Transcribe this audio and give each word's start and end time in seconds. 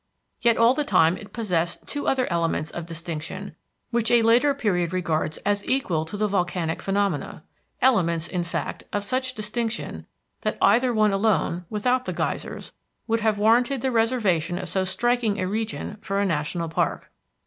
Yet 0.41 0.57
all 0.57 0.73
the 0.73 0.83
time 0.83 1.15
it 1.15 1.31
possessed 1.31 1.85
two 1.85 2.07
other 2.07 2.25
elements 2.33 2.71
of 2.71 2.87
distinction 2.87 3.55
which 3.91 4.09
a 4.09 4.23
later 4.23 4.55
period 4.55 4.93
regards 4.93 5.37
as 5.45 5.63
equal 5.65 6.05
to 6.05 6.17
the 6.17 6.25
volcanic 6.25 6.81
phenomena; 6.81 7.43
elements, 7.83 8.27
in 8.27 8.43
fact, 8.43 8.83
of 8.91 9.03
such 9.03 9.35
distinction 9.35 10.07
that 10.41 10.57
either 10.59 10.91
one 10.91 11.13
alone, 11.13 11.65
without 11.69 12.05
the 12.05 12.13
geysers, 12.13 12.73
would 13.05 13.19
have 13.19 13.37
warranted 13.37 13.83
the 13.83 13.91
reservation 13.91 14.57
of 14.57 14.69
so 14.69 14.83
striking 14.85 15.39
a 15.39 15.45
region 15.45 15.97
for 16.01 16.19
a 16.19 16.25
national 16.25 16.67
park. 16.67 17.11